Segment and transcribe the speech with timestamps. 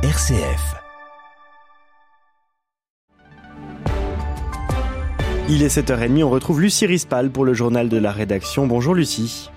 [0.00, 0.76] RCF.
[5.48, 8.68] Il est 7h30, on retrouve Lucie Rispal pour le journal de la rédaction.
[8.68, 9.50] Bonjour Lucie.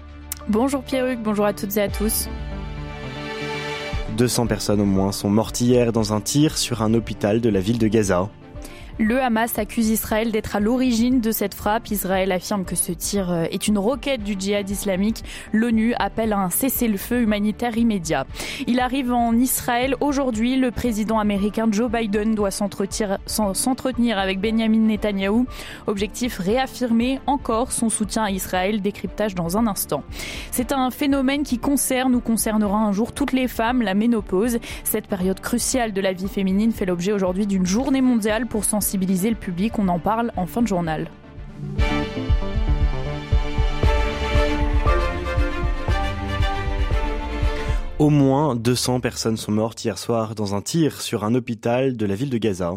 [0.49, 2.27] Bonjour Pierruc, bonjour à toutes et à tous.
[4.17, 7.59] 200 personnes au moins sont mortes hier dans un tir sur un hôpital de la
[7.59, 8.27] ville de Gaza.
[9.01, 11.89] Le Hamas accuse Israël d'être à l'origine de cette frappe.
[11.89, 15.23] Israël affirme que ce tir euh, est une roquette du djihad islamique.
[15.53, 18.27] L'ONU appelle à un cessez-le-feu humanitaire immédiat.
[18.67, 20.55] Il arrive en Israël aujourd'hui.
[20.55, 25.47] Le président américain Joe Biden doit s'entretenir avec Benjamin Netanyahou.
[25.87, 28.83] Objectif réaffirmer encore son soutien à Israël.
[28.83, 30.03] Décryptage dans un instant.
[30.51, 34.59] C'est un phénomène qui concerne ou concernera un jour toutes les femmes, la ménopause.
[34.83, 38.90] Cette période cruciale de la vie féminine fait l'objet aujourd'hui d'une journée mondiale pour sensibiliser
[38.91, 39.79] sensibiliser le public.
[39.79, 41.07] On en parle en fin de journal.
[47.99, 52.05] Au moins 200 personnes sont mortes hier soir dans un tir sur un hôpital de
[52.05, 52.73] la ville de Gaza.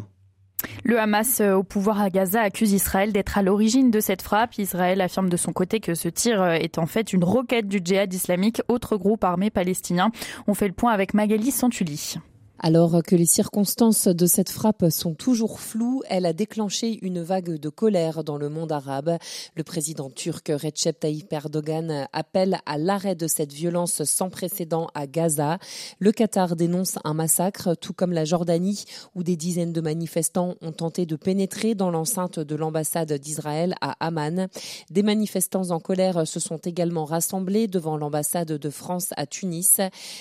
[0.85, 4.57] Le Hamas euh, au pouvoir à Gaza accuse Israël d'être à l'origine de cette frappe.
[4.59, 7.81] Israël affirme de son côté que ce tir euh, est en fait une roquette du
[7.85, 10.11] djihad islamique, autre groupe armé palestinien.
[10.47, 12.19] On fait le point avec Magali Santuli.
[12.61, 17.59] Alors que les circonstances de cette frappe sont toujours floues, elle a déclenché une vague
[17.59, 19.19] de colère dans le monde arabe.
[19.57, 25.09] Le président turc Recep Tayyip Erdogan appelle à l'arrêt de cette violence sans précédent à
[25.09, 25.59] Gaza.
[25.99, 28.85] Le Qatar dénonce un massacre, tout comme la Jordanie,
[29.17, 33.97] où des dizaines de manifestants ont tenté de pénétrer dans l'enceinte de l'ambassade d'Israël à
[33.99, 34.47] Amman.
[34.91, 39.81] Des manifestants en colère se sont également rassemblés devant l'ambassade de France à Tunis.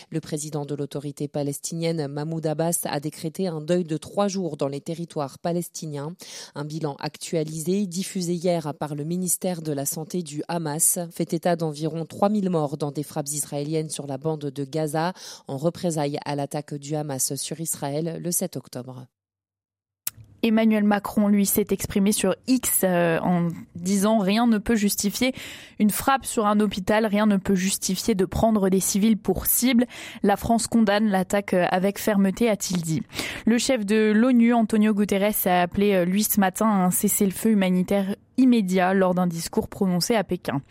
[0.10, 4.70] Le président de l'autorité palestinienne Mahmoud Abbas a décrété un deuil de trois jours dans
[4.70, 6.16] les territoires palestiniens.
[6.56, 11.58] Un bilan actualisé, diffusé hier par le ministère de la Santé du Hamas, fait état
[11.58, 15.12] d'environ 3000 morts dans des frappes israéliennes sur la bande de Gaza
[15.50, 19.06] en représailles à l'attaque du Hamas sur Israël le 7 octobre.
[20.44, 25.34] Emmanuel Macron, lui, s'est exprimé sur X euh, en disant rien ne peut justifier
[25.80, 29.86] une frappe sur un hôpital, rien ne peut justifier de prendre des civils pour cible.
[30.22, 33.04] La France condamne l'attaque avec fermeté, a-t-il dit.
[33.46, 37.52] Le chef de l'ONU, Antonio Guterres, a appelé euh, lui ce matin à un cessez-le-feu
[37.52, 40.62] humanitaire immédiat lors d'un discours prononcé à Pékin.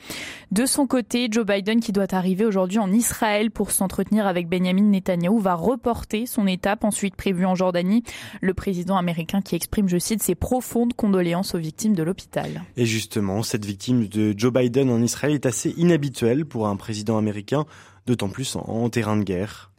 [0.50, 4.82] De son côté, Joe Biden, qui doit arriver aujourd'hui en Israël pour s'entretenir avec Benjamin
[4.82, 8.02] Netanyahu, va reporter son étape ensuite prévue en Jordanie.
[8.40, 12.62] Le président américain qui exprime, je cite, ses profondes condoléances aux victimes de l'hôpital.
[12.76, 17.18] Et justement, cette victime de Joe Biden en Israël est assez inhabituelle pour un président
[17.18, 17.64] américain,
[18.06, 19.71] d'autant plus en terrain de guerre.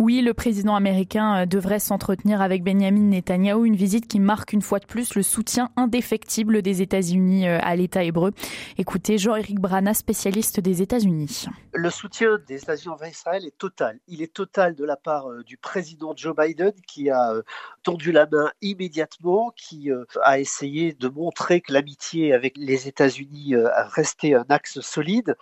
[0.00, 4.60] Oui, le président américain euh, devrait s'entretenir avec Benjamin Netanyahu, une visite qui marque une
[4.60, 8.32] fois de plus le soutien indéfectible des États-Unis euh, à l'État hébreu.
[8.76, 11.46] Écoutez Jean-Éric Brana, spécialiste des États-Unis.
[11.72, 14.00] Le soutien des États-Unis envers Israël est total.
[14.08, 17.32] Il est total de la part euh, du président Joe Biden qui a
[17.84, 19.90] tendu la main immédiatement, qui
[20.22, 23.54] a essayé de montrer que l'amitié avec les États-Unis
[23.94, 25.36] restait un axe solide,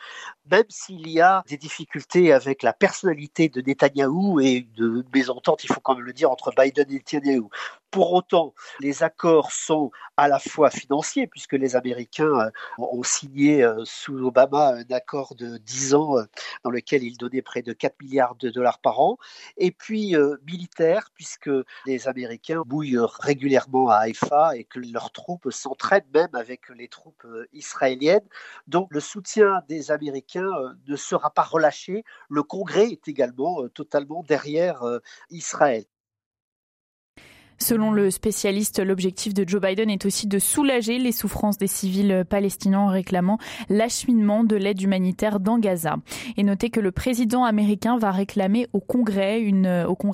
[0.51, 5.69] même s'il y a des difficultés avec la personnalité de Netanyahou et de mésentente, il
[5.69, 7.45] faut quand même le dire, entre Biden et Netanyahu.
[7.93, 13.63] Pour autant, les accords sont à la fois financiers, puisque les Américains euh, ont signé
[13.63, 16.25] euh, sous Obama un accord de 10 ans euh,
[16.65, 19.19] dans lequel ils donnaient près de 4 milliards de dollars par an,
[19.59, 20.15] et puis
[20.47, 21.51] militaires, puisque
[21.85, 27.27] les Américains bouillent régulièrement à Haïfa et que leurs troupes s'entraînent même avec les troupes
[27.53, 28.27] israéliennes.
[28.67, 30.51] Donc le soutien des Américains
[30.87, 32.05] ne sera pas relâché.
[32.31, 34.83] Le Congrès est également totalement derrière
[35.31, 35.85] Israël.
[37.63, 42.25] Selon le spécialiste, l'objectif de Joe Biden est aussi de soulager les souffrances des civils
[42.29, 45.95] palestiniens en réclamant l'acheminement de l'aide humanitaire dans Gaza.
[46.37, 49.41] Et notez que le président américain va réclamer au Congrès,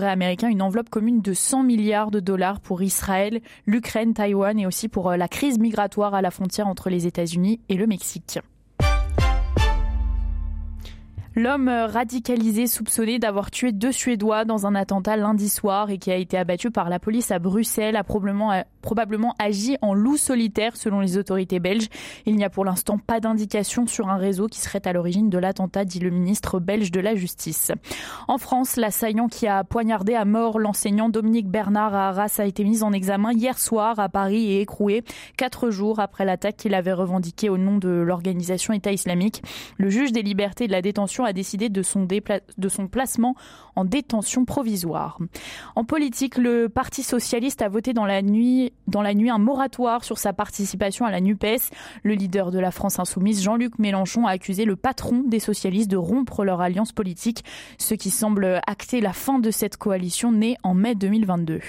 [0.03, 4.89] américain une enveloppe commune de 100 milliards de dollars pour Israël, l'Ukraine, Taïwan et aussi
[4.89, 8.41] pour euh, la crise migratoire à la frontière entre les États-Unis et le Mexique.
[11.39, 16.17] L'homme radicalisé soupçonné d'avoir tué deux Suédois dans un attentat lundi soir et qui a
[16.17, 21.01] été abattu par la police à Bruxelles a probablement, probablement agi en loup solitaire selon
[21.01, 21.89] les autorités belges.
[22.27, 25.39] Il n'y a pour l'instant pas d'indication sur un réseau qui serait à l'origine de
[25.39, 27.73] l'attentat, dit le ministre belge de la Justice.
[28.29, 32.65] En France, l'assaillant qui a poignardé à mort l'enseignant Dominique Bernard à Arras a été
[32.65, 35.05] mis en examen hier soir à Paris et écroué
[35.37, 39.43] quatre jours après l'attaque qu'il avait revendiquée au nom de l'organisation État islamique.
[39.77, 43.35] Le juge des libertés de la détention a décidé de son, de son placement
[43.77, 45.19] en détention provisoire.
[45.77, 50.05] En politique, le Parti socialiste a voté dans la nuit dans la nuit un moratoire
[50.05, 51.71] sur sa participation à la NUPES.
[52.03, 55.97] Le leader de la France insoumise, Jean-Luc Mélenchon, a accusé le patron des socialistes de
[55.97, 57.45] rompre leur alliance politique,
[57.79, 61.61] ce qui semble acter la fin de cette coalition née en mai 2022.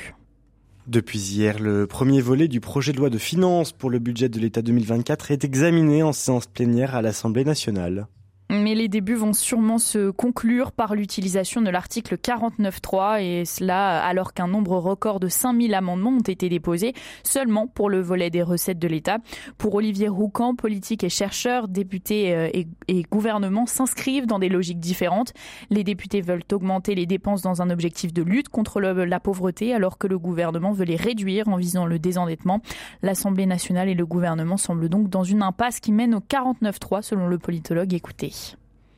[0.88, 4.40] Depuis hier, le premier volet du projet de loi de finances pour le budget de
[4.40, 8.08] l'État 2024 est examiné en séance plénière à l'Assemblée nationale.
[8.52, 14.34] Mais les débuts vont sûrement se conclure par l'utilisation de l'article 49.3 et cela alors
[14.34, 16.94] qu'un nombre record de 5000 amendements ont été déposés
[17.24, 19.20] seulement pour le volet des recettes de l'État.
[19.60, 22.50] Pour Olivier Roucan, politique et chercheur, députés euh,
[22.88, 25.32] et, gouvernement s'inscrivent dans des logiques différentes.
[25.70, 30.00] Les députés veulent augmenter les dépenses dans un objectif de lutte contre la pauvreté alors
[30.00, 32.62] que le gouvernement veut les réduire en visant le désendettement.
[33.04, 37.28] L'Assemblée nationale et le gouvernement semblent donc dans une impasse qui mène au 49.3 selon
[37.28, 38.39] le politologue écouté.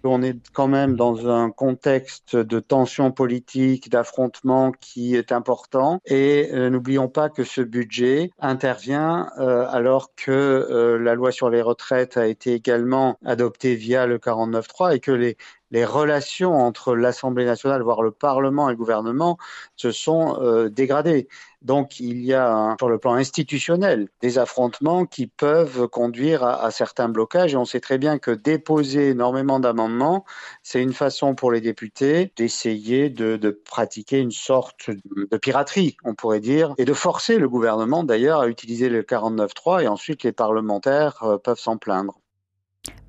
[0.04, 6.00] On est quand même dans un contexte de tension politique, d'affrontement qui est important.
[6.06, 11.50] Et euh, n'oublions pas que ce budget intervient euh, alors que euh, la loi sur
[11.50, 15.38] les retraites a été également adoptée via le 49.3 et que les,
[15.72, 19.38] les relations entre l'Assemblée nationale, voire le Parlement et le gouvernement,
[19.76, 21.28] se sont euh, dégradées.
[21.62, 26.72] Donc il y a, sur le plan institutionnel, des affrontements qui peuvent conduire à, à,
[26.72, 27.54] certains blocages.
[27.54, 30.26] Et on sait très bien que déposer énormément d'amendements,
[30.64, 36.16] c'est une façon pour les députés d'essayer de, de pratiquer une sorte de piraterie, on
[36.16, 40.32] pourrait dire, et de forcer le gouvernement d'ailleurs à utiliser le 49.3 et ensuite les
[40.32, 42.21] parlementaires euh, peuvent s'en plaindre.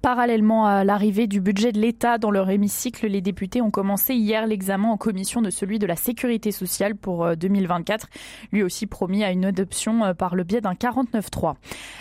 [0.03, 4.49] Parallèlement à l'arrivée du budget de l'État dans leur hémicycle, les députés ont commencé hier
[4.49, 9.23] l'examen en commission de celui de la sécurité sociale pour 2024, euh, lui aussi promis
[9.23, 11.55] à une adoption euh, par le biais d'un 49.3.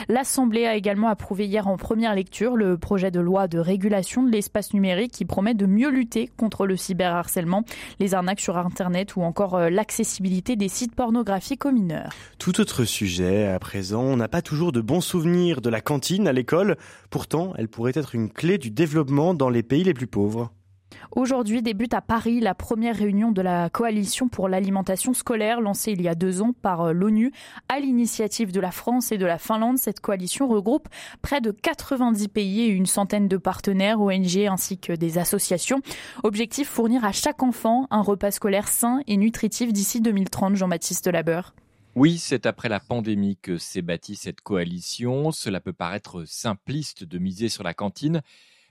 [0.09, 4.31] L'Assemblée a également approuvé hier en première lecture le projet de loi de régulation de
[4.31, 7.65] l'espace numérique qui promet de mieux lutter contre le cyberharcèlement,
[7.99, 12.09] les arnaques sur Internet ou encore euh, l'accessibilité des sites pornographiques aux mineurs.
[12.39, 16.27] Tout autre sujet, à présent, on n'a pas toujours de bons souvenirs de la cantine
[16.27, 16.77] à l'école,
[17.11, 20.51] pourtant elle pourrait être une clé du développement dans les pays les plus pauvres.
[21.13, 26.01] Aujourd'hui débute à Paris la première réunion de la coalition pour l'alimentation scolaire lancée il
[26.01, 27.31] y a deux ans par euh, l'ONU
[27.69, 29.77] à l'initiative de la France et de la Finlande.
[29.77, 30.87] Cette coalition regroupe
[31.21, 35.81] près de 90 pays et une centaine de partenaires ONG ainsi que des associations.
[36.23, 40.55] Objectif fournir à chaque enfant un repas scolaire sain et nutritif d'ici 2030.
[40.55, 41.53] Jean-Baptiste Labeur.
[41.93, 45.33] Oui, c'est après la pandémie que s'est bâtie cette coalition.
[45.33, 48.21] Cela peut paraître simpliste de miser sur la cantine,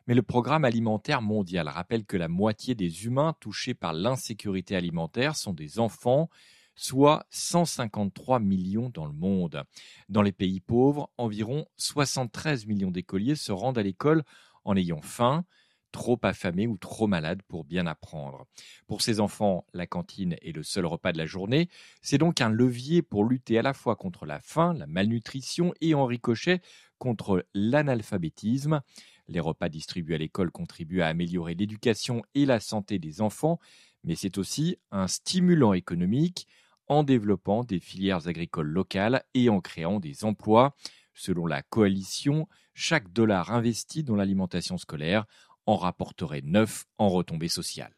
[0.06, 5.36] mais le programme alimentaire mondial rappelle que la moitié des humains touchés par l'insécurité alimentaire
[5.36, 6.30] sont des enfants,
[6.76, 9.64] soit 153 millions dans le monde.
[10.08, 14.24] Dans les pays pauvres, environ 73 millions d'écoliers se rendent à l'école
[14.64, 15.44] en ayant faim
[15.90, 18.46] trop affamés ou trop malades pour bien apprendre.
[18.86, 21.68] Pour ces enfants, la cantine est le seul repas de la journée.
[22.02, 25.94] C'est donc un levier pour lutter à la fois contre la faim, la malnutrition et
[25.94, 26.60] en ricochet
[26.98, 28.80] contre l'analphabétisme.
[29.28, 33.58] Les repas distribués à l'école contribuent à améliorer l'éducation et la santé des enfants,
[34.02, 36.48] mais c'est aussi un stimulant économique
[36.88, 40.74] en développant des filières agricoles locales et en créant des emplois.
[41.14, 45.26] Selon la coalition, chaque dollar investi dans l'alimentation scolaire
[45.66, 47.94] en rapporterait 9 en retombées sociales.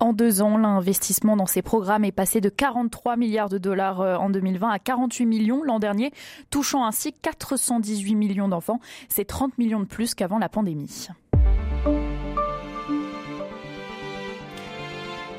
[0.00, 4.16] En deux ans, l'investissement dans ces programmes est passé de 43 milliards de dollars euh,
[4.16, 6.12] en 2020 à 48 millions l'an dernier,
[6.50, 8.80] touchant ainsi 418 millions d'enfants.
[9.08, 11.08] C'est 30 millions de plus qu'avant la pandémie.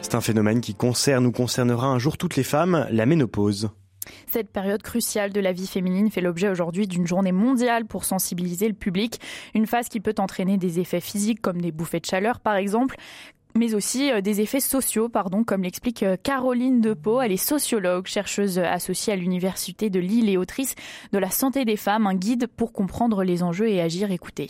[0.02, 3.70] C'est un phénomène qui concerne ou concernera un jour toutes les femmes, la ménopause.
[4.32, 8.68] Cette période cruciale de la vie féminine fait l'objet aujourd'hui d'une journée mondiale pour sensibiliser
[8.68, 9.20] le public.
[9.54, 12.96] Une phase qui peut entraîner des effets physiques comme des bouffées de chaleur par exemple,
[13.56, 17.22] mais aussi euh, des effets sociaux, pardon, comme l'explique euh, Caroline Depeau.
[17.22, 20.76] Elle est sociologue, chercheuse associée à l'Université de Lille et autrice
[21.12, 24.12] de La santé des femmes, un guide pour comprendre les enjeux et agir.
[24.12, 24.50] Écoutez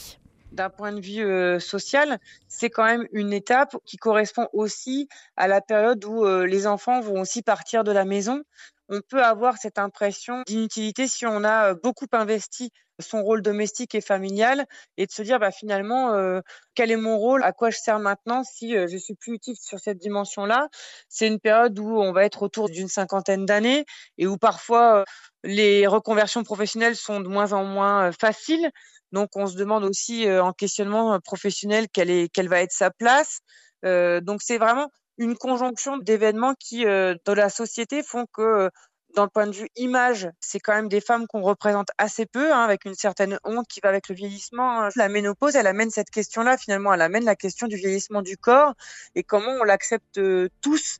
[0.51, 5.47] d'un point de vue euh, social, c'est quand même une étape qui correspond aussi à
[5.47, 8.41] la période où euh, les enfants vont aussi partir de la maison
[8.89, 14.01] on peut avoir cette impression d'inutilité si on a beaucoup investi son rôle domestique et
[14.01, 14.65] familial
[14.97, 16.41] et de se dire bah, finalement euh,
[16.75, 19.55] quel est mon rôle, à quoi je sers maintenant si euh, je suis plus utile
[19.55, 20.67] sur cette dimension-là?
[21.07, 23.85] C'est une période où on va être autour d'une cinquantaine d'années
[24.17, 25.03] et où parfois euh,
[25.43, 28.69] les reconversions professionnelles sont de moins en moins faciles.
[29.11, 33.39] Donc on se demande aussi en questionnement professionnel quelle est quelle va être sa place.
[33.83, 38.69] donc c'est vraiment une conjonction d'événements qui, euh, dans la société, font que, euh,
[39.15, 42.53] dans le point de vue image, c'est quand même des femmes qu'on représente assez peu,
[42.53, 44.83] hein, avec une certaine honte qui va avec le vieillissement.
[44.83, 44.89] Hein.
[44.95, 48.73] La ménopause, elle amène cette question-là, finalement, elle amène la question du vieillissement du corps
[49.15, 50.99] et comment on l'accepte euh, tous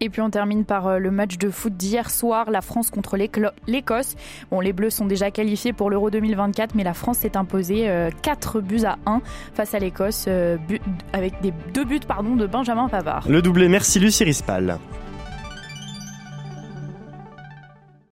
[0.00, 3.16] Et puis on termine par euh, le match de foot d'hier soir, la France contre
[3.16, 4.14] l'Écosse.
[4.50, 7.90] Bon, les Bleus sont déjà qualifiés pour l'Euro 2024, mais la France s'est imposée
[8.22, 9.20] 4 buts à 1
[9.54, 10.28] face à l'Écosse,
[11.12, 13.26] avec des deux buts pardon, de Benjamin Pavard.
[13.28, 14.78] Le doublé, merci Lucie Rispal.